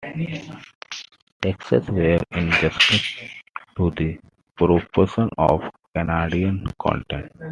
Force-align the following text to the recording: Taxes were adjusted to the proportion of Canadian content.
Taxes 1.43 1.87
were 1.91 2.17
adjusted 2.31 3.29
to 3.77 3.91
the 3.91 4.17
proportion 4.57 5.29
of 5.37 5.61
Canadian 5.95 6.65
content. 6.81 7.31